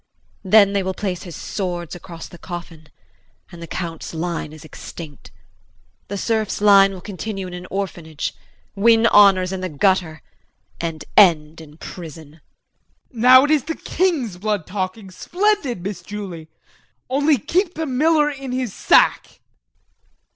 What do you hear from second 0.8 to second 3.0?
will place his swords across the coffin